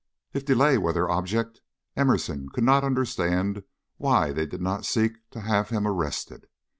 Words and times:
If 0.33 0.45
delay 0.45 0.79
were 0.79 0.93
their 0.93 1.11
object, 1.11 1.61
Emerson 1.95 2.49
could 2.49 2.63
not 2.63 2.83
understand 2.83 3.61
why 3.97 4.31
they 4.31 4.47
did 4.47 4.59
not 4.59 4.83
seek 4.83 5.17
to 5.29 5.41
have 5.41 5.69
him 5.69 5.87
arrested. 5.87 6.47